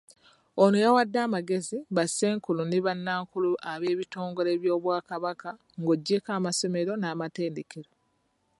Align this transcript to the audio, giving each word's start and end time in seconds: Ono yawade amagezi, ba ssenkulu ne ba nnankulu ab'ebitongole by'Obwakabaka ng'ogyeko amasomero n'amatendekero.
Ono 0.63 0.77
yawade 0.83 1.17
amagezi, 1.27 1.77
ba 1.95 2.03
ssenkulu 2.07 2.61
ne 2.65 2.79
ba 2.85 2.93
nnankulu 2.97 3.51
ab'ebitongole 3.71 4.51
by'Obwakabaka 4.61 5.49
ng'ogyeko 5.81 6.29
amasomero 6.37 6.91
n'amatendekero. 6.97 7.91